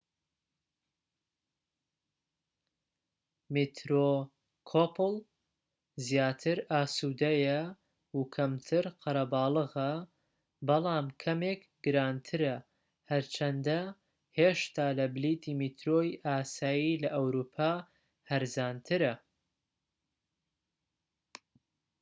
[3.53, 5.11] میترۆکۆپڵ
[6.07, 7.59] زیاتر ئاسودەیە
[8.17, 9.91] و کەمتر قەرەباڵغە
[10.67, 12.55] بەڵام کەمێک گرانترە
[13.11, 13.79] هەرچەندە
[14.37, 17.71] هێشتا لە بلیتی میترۆی ئاسایی لە ئەوروپا
[18.29, 19.13] هەرزانترە